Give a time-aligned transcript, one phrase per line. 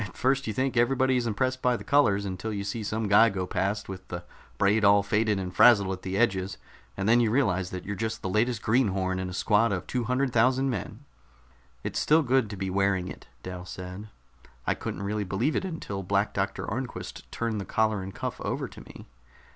[0.07, 3.29] "At first you think everybody is impressed by the colors, until you see some guy
[3.29, 4.23] go past with the
[4.57, 6.57] braid all faded and frazzled at the edges,
[6.97, 10.05] and then you realize that you're just the latest greenhorn in a squad of two
[10.05, 11.05] hundred thousand men."
[11.83, 14.09] "It's still good to be wearing it," Dal said.
[14.65, 18.67] "I couldn't really believe it until Black Doctor Arnquist turned the collar and cuff over
[18.67, 19.05] to me."